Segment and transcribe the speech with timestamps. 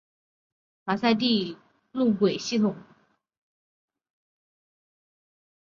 [0.83, 1.59] 马赛地铁为胶
[1.91, 2.75] 轮路轨系统。